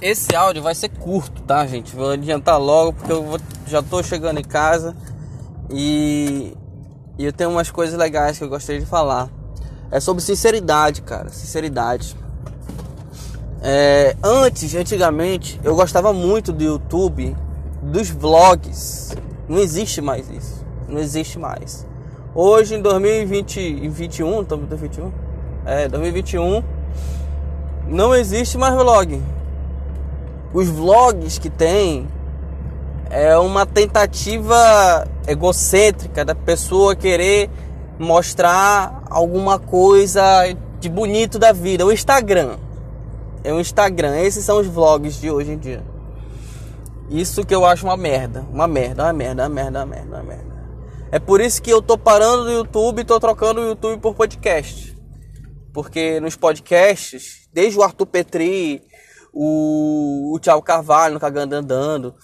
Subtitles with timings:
[0.00, 1.94] esse áudio vai ser curto, tá, gente?
[1.94, 4.96] Vou adiantar logo porque eu vou, já tô chegando em casa
[5.70, 6.56] e,
[7.18, 9.28] e eu tenho umas coisas legais que eu gostaria de falar.
[9.90, 11.28] É sobre sinceridade, cara.
[11.28, 12.16] Sinceridade.
[13.62, 17.36] É, antes, antigamente, eu gostava muito do YouTube,
[17.82, 19.14] dos vlogs.
[19.48, 20.64] Não existe mais isso.
[20.88, 21.86] Não existe mais.
[22.34, 25.12] Hoje, em 2021, estamos em 2021?
[25.66, 26.64] É, 2021,
[27.86, 29.20] não existe mais vlog
[30.52, 32.08] os vlogs que tem
[33.10, 37.50] é uma tentativa egocêntrica da pessoa querer
[37.98, 40.22] mostrar alguma coisa
[40.78, 41.84] de bonito da vida.
[41.84, 42.56] O Instagram.
[43.44, 44.16] É o Instagram.
[44.18, 45.84] Esses são os vlogs de hoje em dia.
[47.10, 48.46] Isso que eu acho uma merda.
[48.52, 50.50] Uma merda, uma merda, uma merda, uma merda, uma merda.
[51.12, 54.14] É por isso que eu tô parando do YouTube e tô trocando o YouTube por
[54.14, 54.96] podcast.
[55.72, 58.82] Porque nos podcasts, desde o Arthur Petri,
[59.32, 62.14] o, o Thiago Carvalho no Cagando Andando.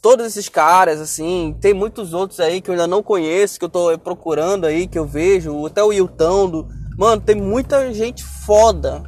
[0.00, 3.68] Todos esses caras, assim, tem muitos outros aí que eu ainda não conheço, que eu
[3.68, 6.68] tô procurando aí, que eu vejo, até o Hilton do.
[6.98, 9.02] Mano, tem muita gente foda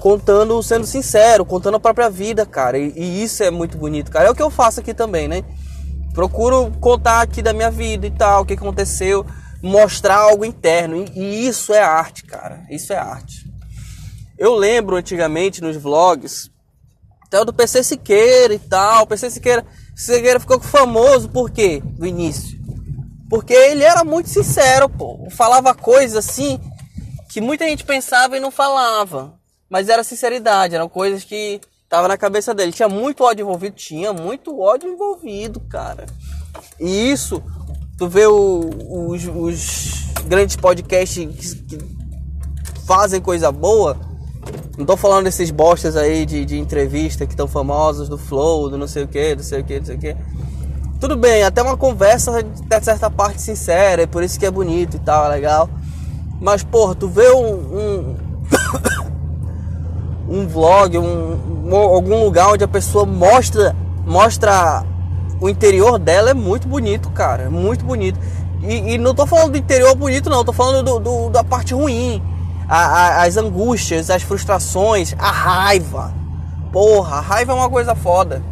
[0.00, 2.76] contando, sendo sincero, contando a própria vida, cara.
[2.76, 4.26] E, e, isso é muito bonito, cara.
[4.26, 5.44] É o que eu faço aqui também, né?
[6.12, 9.24] Procuro contar aqui da minha vida e tal, o que aconteceu,
[9.62, 11.04] mostrar algo interno.
[11.14, 12.66] E, e isso é arte, cara.
[12.70, 13.44] Isso é arte.
[14.36, 16.50] Eu lembro antigamente nos vlogs,
[17.26, 19.04] até o do PC Siqueira e tal.
[19.04, 21.82] O PC Siqueira, Siqueira ficou famoso por quê?
[21.98, 22.58] No início.
[23.28, 25.28] Porque ele era muito sincero, pô.
[25.30, 26.60] Falava coisas assim
[27.28, 29.34] que muita gente pensava e não falava.
[29.68, 32.72] Mas era sinceridade, eram coisas que tava na cabeça dele.
[32.72, 36.06] Tinha muito ódio envolvido, tinha muito ódio envolvido, cara.
[36.78, 37.42] E isso,
[37.98, 38.70] tu vê o,
[39.08, 41.84] os, os, grandes podcasts que, que
[42.86, 43.98] fazem coisa boa,
[44.76, 48.76] não tô falando desses bostas aí de, de entrevista que estão famosos do Flow, do
[48.76, 50.16] não sei o que, do sei o que, não sei o que.
[50.98, 54.96] Tudo bem, até uma conversa até certa parte sincera, é por isso que é bonito
[54.96, 55.68] e tal, é legal.
[56.40, 57.54] Mas, porra, tu vê um.
[57.54, 58.16] um,
[60.42, 64.84] um vlog, um, um, algum lugar onde a pessoa mostra, mostra
[65.40, 67.44] o interior dela é muito bonito, cara.
[67.44, 68.18] É muito bonito.
[68.62, 71.74] E, e, não tô falando do interior bonito, não, tô falando do, do, da parte
[71.74, 72.22] ruim
[72.68, 76.12] a, a, as angústias, as frustrações, a raiva.
[76.72, 78.42] Porra, a raiva é uma coisa foda.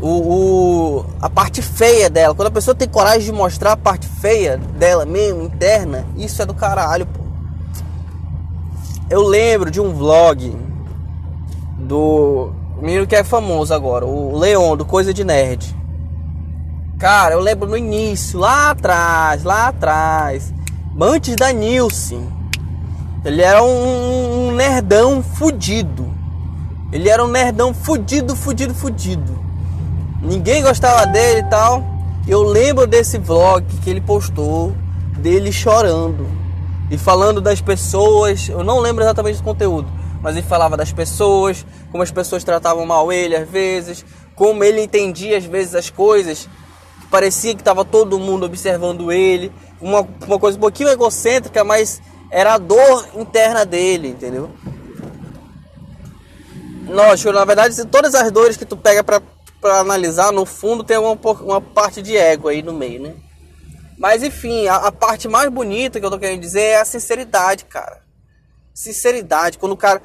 [0.00, 4.06] O, o, a parte feia dela, quando a pessoa tem coragem de mostrar a parte
[4.06, 7.20] feia dela mesmo, interna, isso é do caralho, pô.
[9.10, 10.56] Eu lembro de um vlog
[11.78, 15.74] do menino que é famoso agora, o Leon, do Coisa de Nerd.
[16.98, 20.52] Cara, eu lembro no início, lá atrás, lá atrás,
[21.00, 22.18] antes da Nilce.
[23.24, 26.12] Ele era um, um nerdão fudido.
[26.92, 29.38] Ele era um nerdão fudido, fudido, fudido.
[30.22, 31.84] Ninguém gostava dele e tal.
[32.26, 34.72] Eu lembro desse vlog que ele postou
[35.18, 36.26] dele chorando
[36.90, 38.48] e falando das pessoas.
[38.48, 39.88] Eu não lembro exatamente do conteúdo,
[40.22, 44.04] mas ele falava das pessoas, como as pessoas tratavam mal ele às vezes,
[44.34, 46.48] como ele entendia às vezes as coisas.
[47.10, 52.54] Parecia que estava todo mundo observando ele uma, uma coisa um pouquinho egocêntrica, mas era
[52.54, 54.50] a dor interna dele, entendeu?
[56.86, 59.22] Lógico, na verdade, todas as dores que tu pega pra
[59.62, 63.14] analisar, no fundo tem uma, uma parte de ego aí no meio, né?
[63.98, 67.64] Mas enfim, a, a parte mais bonita que eu tô querendo dizer é a sinceridade,
[67.64, 68.02] cara.
[68.72, 70.00] Sinceridade, quando o cara.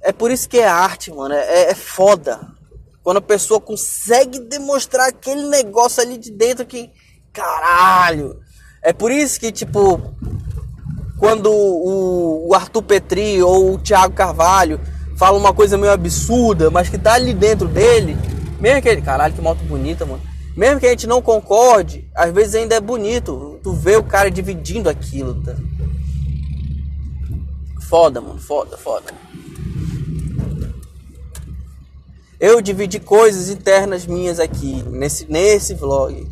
[0.00, 1.34] É por isso que é arte, mano.
[1.34, 2.55] É, é foda.
[3.06, 6.90] Quando a pessoa consegue demonstrar aquele negócio ali de dentro que.
[7.32, 8.40] Caralho!
[8.82, 10.12] É por isso que, tipo,
[11.16, 14.80] quando o, Arthur Petri ou o Thiago Carvalho
[15.16, 18.16] fala uma coisa meio absurda, mas que tá ali dentro dele,
[18.58, 19.02] mesmo que ele.
[19.02, 20.20] Caralho, que moto bonita, mano.
[20.56, 23.60] Mesmo que a gente não concorde, às vezes ainda é bonito.
[23.62, 25.54] Tu vê o cara dividindo aquilo, tá?
[27.82, 28.40] Foda, mano.
[28.40, 29.14] Foda, foda.
[32.38, 36.26] Eu dividi coisas internas minhas aqui, nesse, nesse vlog.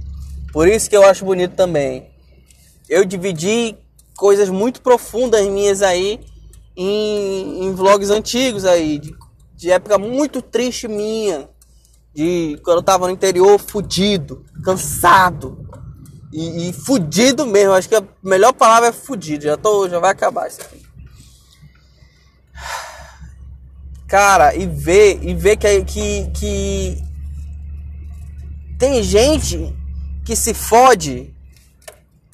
[0.53, 2.15] Por isso que eu acho bonito também
[2.89, 3.77] eu dividi
[4.17, 6.21] coisas muito profundas minhas aí
[6.77, 9.15] em, em vlogs antigos aí, de,
[9.57, 11.49] de, época muito triste minha,
[12.13, 15.67] de quando eu tava no interior fudido, cansado
[16.33, 17.73] e, e fudido mesmo.
[17.73, 19.45] Acho que a melhor palavra é fudido.
[19.45, 20.85] Já tô, já vai acabar isso aqui.
[24.15, 27.05] Cara, e ver, e ver que, que, que
[28.79, 29.77] tem gente
[30.25, 31.35] que se fode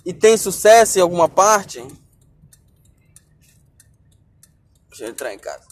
[0.04, 1.82] e tem sucesso em alguma parte?
[4.90, 5.66] Deixa eu entrar em casa.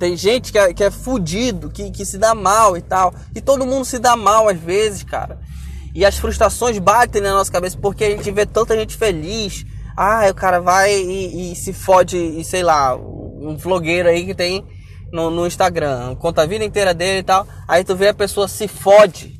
[0.00, 3.14] Tem gente que é, que é fudido, que, que se dá mal e tal.
[3.36, 5.46] E todo mundo se dá mal às vezes, cara.
[5.98, 9.66] E as frustrações batem na nossa cabeça porque a gente vê tanta gente feliz.
[9.96, 14.32] Ah, o cara vai e, e se fode, e sei lá, um vlogueiro aí que
[14.32, 14.64] tem
[15.12, 17.44] no, no Instagram, conta a vida inteira dele e tal.
[17.66, 19.36] Aí tu vê a pessoa se fode.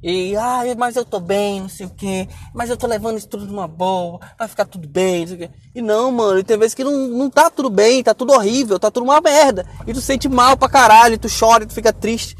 [0.00, 3.26] E, ah, mas eu tô bem, não sei o que, mas eu tô levando isso
[3.26, 5.50] tudo numa boa, vai ficar tudo bem, não sei o que.
[5.74, 8.78] E não, mano, e tem vezes que não, não tá tudo bem, tá tudo horrível,
[8.78, 9.66] tá tudo uma merda.
[9.84, 12.36] E tu sente mal pra caralho, tu chora, tu fica triste.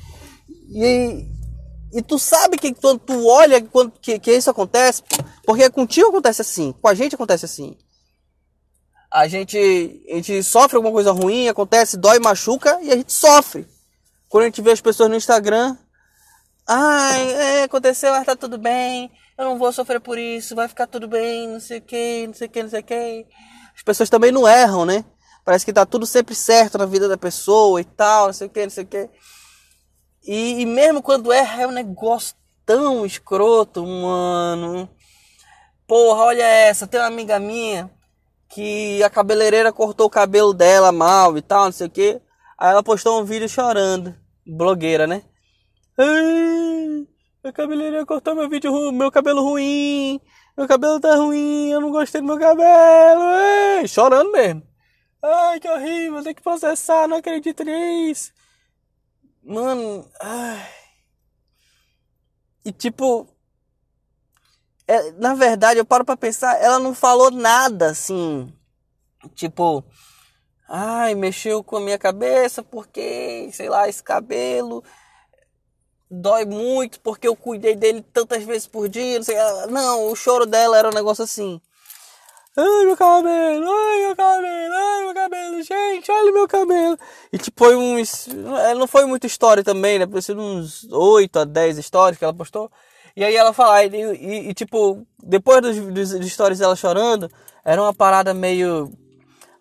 [0.68, 1.34] E,
[1.92, 5.02] e tu sabe que quando tu olha quando, que, que isso acontece,
[5.44, 7.76] porque contigo acontece assim, com a gente acontece assim.
[9.10, 13.66] A gente, a gente sofre alguma coisa ruim, acontece, dói, machuca e a gente sofre.
[14.28, 15.76] Quando a gente vê as pessoas no Instagram,
[16.66, 20.86] ai, é, aconteceu, mas tá tudo bem, eu não vou sofrer por isso, vai ficar
[20.86, 23.26] tudo bem, não sei o que, não sei o que, não sei o que.
[23.74, 25.04] As pessoas também não erram, né?
[25.44, 28.50] Parece que tá tudo sempre certo na vida da pessoa e tal, não sei o
[28.50, 29.08] que, não sei o que.
[30.26, 32.34] E, e mesmo quando erra, é um negócio
[32.64, 34.88] tão escroto, mano.
[35.86, 36.86] Porra, olha essa.
[36.86, 37.90] Tem uma amiga minha
[38.48, 42.20] que a cabeleireira cortou o cabelo dela mal e tal, não sei o que.
[42.58, 44.14] Aí ela postou um vídeo chorando.
[44.46, 45.22] Blogueira, né?
[47.44, 50.20] A cabeleireira cortou meu vídeo, meu cabelo ruim.
[50.56, 53.86] Meu cabelo tá ruim, eu não gostei do meu cabelo.
[53.86, 54.62] Chorando mesmo.
[55.22, 58.32] Ai, que horrível, tem que processar, não acredito nisso.
[59.46, 60.68] Mano, ai.
[62.64, 63.28] E tipo,
[64.88, 68.52] é, na verdade, eu paro pra pensar, ela não falou nada assim.
[69.36, 69.84] Tipo,
[70.68, 74.82] ai, mexeu com a minha cabeça porque, sei lá, esse cabelo
[76.10, 79.16] dói muito porque eu cuidei dele tantas vezes por dia.
[79.18, 79.36] Não, sei,
[79.70, 81.60] não o choro dela era um negócio assim.
[82.58, 86.98] Ai, meu cabelo, ai, meu cabelo, ai, meu cabelo, gente, olha meu cabelo.
[87.30, 88.28] E tipo, foi uns.
[88.28, 90.06] É, não foi muita história também, né?
[90.06, 92.70] Pareceu uns 8 a 10 histórias que ela postou.
[93.14, 97.30] E aí ela fala, e, e, e tipo, depois dos, dos, dos stories dela chorando,
[97.64, 98.90] era uma parada meio.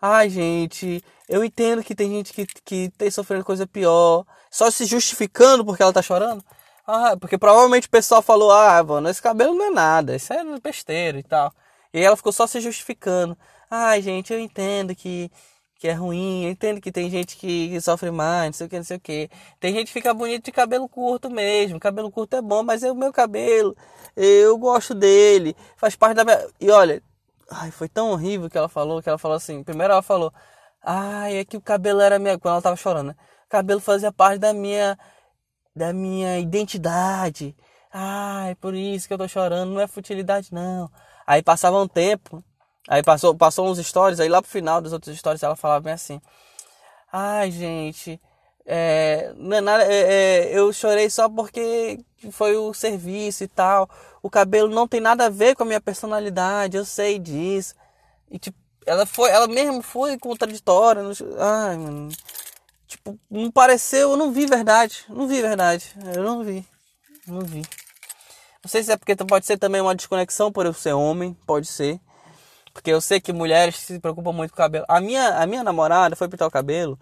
[0.01, 4.86] Ai, gente, eu entendo que tem gente que, que tem sofrendo coisa pior, só se
[4.86, 6.44] justificando porque ela tá chorando.
[6.88, 10.44] Ah, porque provavelmente o pessoal falou, ah, mano, esse cabelo não é nada, isso é
[10.59, 11.51] besteira e tal.
[11.95, 13.38] E ela ficou só se justificando.
[13.71, 15.31] Ai, gente, eu entendo que,
[15.80, 18.69] que é ruim, eu entendo que tem gente que, que sofre mais, não sei o
[18.69, 19.30] que, não sei o que.
[19.62, 21.80] Tem gente que fica bonito de cabelo curto mesmo.
[21.80, 23.74] Cabelo curto é bom, mas é o meu cabelo.
[24.13, 25.56] Eu gosto dele.
[25.77, 26.45] Faz parte da minha.
[26.59, 27.01] E olha,
[27.50, 29.63] ai, foi tão horrível que ela falou, que ela falou assim.
[29.63, 30.33] Primeiro ela falou,
[30.83, 32.38] ai, é que o cabelo era minha.
[32.38, 33.15] Quando ela tava chorando, né?
[33.45, 34.97] O cabelo fazia parte da minha.
[35.74, 37.56] Da minha identidade.
[37.92, 39.71] Ai, por isso que eu tô chorando.
[39.71, 40.89] Não é futilidade, não.
[41.25, 42.44] Aí passava um tempo,
[42.88, 45.94] aí passou, passou uns stories, aí lá pro final dos outros stories ela falava bem
[45.94, 46.22] assim:
[47.12, 48.19] Ai, gente,
[48.66, 52.00] é, não é nada, é, é, eu chorei só porque
[52.31, 53.89] foi o serviço e tal.
[54.22, 57.75] O cabelo não tem nada a ver com a minha personalidade, eu sei disso.
[58.30, 61.04] E tipo, ela foi, ela mesmo foi contraditória.
[61.39, 62.10] ai, mano.
[62.88, 65.06] Tipo, não pareceu, eu não vi verdade.
[65.10, 65.94] Não vi verdade.
[66.16, 66.66] Eu não vi.
[67.28, 67.63] Não vi.
[68.66, 71.68] Não sei se é porque pode ser também uma desconexão por eu ser homem, pode
[71.68, 72.00] ser.
[72.74, 74.86] Porque eu sei que mulheres se preocupam muito com o cabelo.
[74.88, 76.98] A minha, a minha namorada foi pintar o cabelo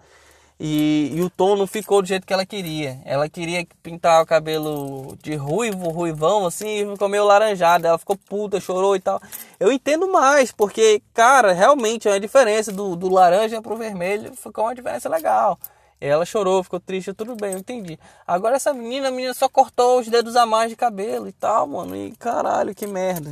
[0.59, 2.99] e, e, o tom não ficou do jeito que ela queria.
[3.05, 7.87] Ela queria pintar o cabelo de ruivo, ruivão, assim, e ficou meio laranjado.
[7.87, 9.21] Ela ficou puta, chorou e tal.
[9.57, 14.33] Eu entendo mais, porque, cara, realmente é uma diferença do, do laranja pro vermelho.
[14.35, 15.57] Ficou uma diferença legal.
[16.05, 17.97] Ela chorou, ficou triste, tudo bem, eu entendi.
[18.27, 21.65] Agora essa menina, a menina só cortou os dedos a mais de cabelo e tal,
[21.65, 21.95] mano.
[21.95, 23.31] E caralho, que merda.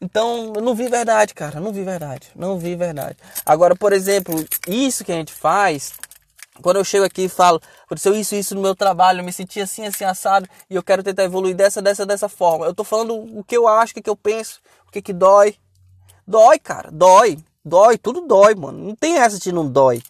[0.00, 1.60] Então, eu não vi verdade, cara.
[1.60, 2.30] Não vi verdade.
[2.34, 3.18] Não vi verdade.
[3.44, 5.92] Agora, por exemplo, isso que a gente faz,
[6.62, 9.60] quando eu chego aqui e falo, aconteceu isso isso no meu trabalho, eu me senti
[9.60, 12.64] assim, assim, assado, e eu quero tentar evoluir dessa, dessa, dessa forma.
[12.64, 15.56] Eu tô falando o que eu acho, o que eu penso, o que que dói.
[16.26, 17.38] Dói, cara, dói.
[17.62, 18.78] Dói, tudo dói, mano.
[18.78, 20.02] Não tem essa de não dói.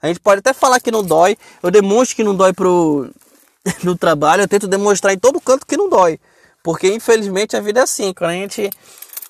[0.00, 1.36] A gente pode até falar que não dói.
[1.62, 3.10] Eu demonstro que não dói pro
[3.82, 4.42] no trabalho.
[4.42, 6.18] Eu tento demonstrar em todo canto que não dói.
[6.62, 8.12] Porque infelizmente a vida é assim.
[8.12, 8.70] Quando a gente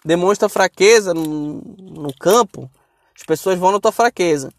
[0.04, 2.70] demonstra fraqueza no, no campo,
[3.14, 4.52] as pessoas vão na tua fraqueza.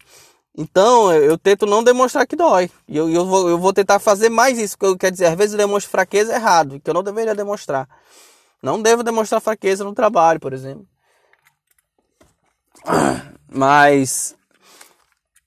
[0.56, 2.70] Então eu, tento não demonstrar que dói.
[2.88, 4.76] E eu, eu, vou, eu vou tentar fazer mais isso.
[4.76, 7.88] Que quer dizer, às vezes eu demonstro fraqueza errado, que eu não deveria demonstrar.
[8.60, 10.84] Não devo demonstrar fraqueza no trabalho, por exemplo.
[13.48, 14.34] Mas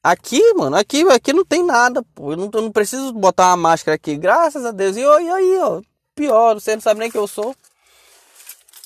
[0.04, 2.32] Aqui, mano, aqui, aqui não tem nada, pô.
[2.34, 4.98] Eu não, eu não preciso botar uma máscara aqui, graças a Deus.
[4.98, 5.82] E aí, aí, ó,
[6.16, 7.56] pior, você não sabe nem quem eu sou.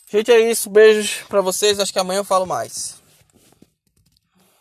[0.10, 0.70] Gente, é isso.
[0.70, 1.80] Beijos pra vocês.
[1.80, 3.05] Acho que amanhã eu falo mais.